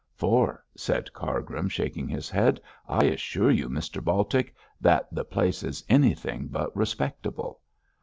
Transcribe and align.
'For,' 0.15 0.63
said 0.75 1.13
Cargrim, 1.13 1.69
shaking 1.69 2.07
his 2.07 2.27
head, 2.27 2.59
'I 2.89 3.03
assure 3.03 3.51
you, 3.51 3.69
Mr 3.69 4.03
Baltic, 4.03 4.55
that 4.81 5.07
the 5.13 5.23
place 5.23 5.61
is 5.61 5.83
anything 5.89 6.47
but 6.47 6.75
respectable.' 6.75 7.59